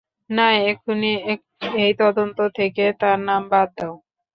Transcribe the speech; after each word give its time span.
না, 0.29 0.47
এখুনি 0.69 1.11
এই 1.83 1.93
তদন্ত 2.01 2.37
থেকে 2.57 2.83
তার 3.01 3.17
নাম 3.27 3.41
বাদ 3.51 3.69
দাও। 3.77 3.93